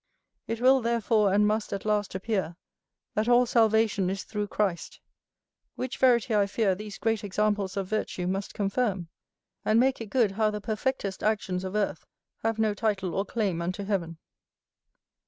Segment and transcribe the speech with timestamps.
[0.47, 2.55] It will, therefore, and must, at last appear,
[3.13, 4.99] that all salvation is through Christ;
[5.75, 9.09] which verity, I fear, these great examples of virtue must confirm,
[9.63, 12.07] and make it good how the perfectest actions of earth
[12.41, 14.17] have no title or claim unto heaven.